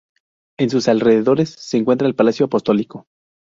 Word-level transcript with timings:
En 0.57 0.71
sus 0.71 0.87
alrededores 0.87 1.51
se 1.51 1.77
encuentra 1.77 2.07
el 2.07 2.15
Palacio 2.15 2.47
Apostólico. 2.47 3.05